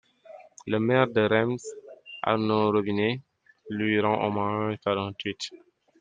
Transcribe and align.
Le 0.65 0.79
maire 0.79 1.05
de 1.09 1.21
Reims, 1.21 1.63
Arnaud 2.23 2.71
Robinet, 2.71 3.21
lui 3.69 3.99
rend 4.01 4.19
hommage 4.25 4.77
par 4.83 4.97
un 4.97 5.13
tweet. 5.13 5.51